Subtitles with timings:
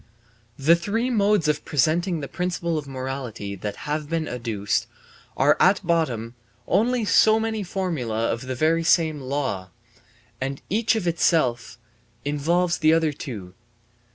[0.57, 4.87] The three modes of presenting the principle of morality that have been adduced
[5.37, 6.33] are at bottom
[6.67, 9.69] only so many formulae of the very same law,
[10.41, 11.77] and each of itself
[12.25, 13.53] involves the other two.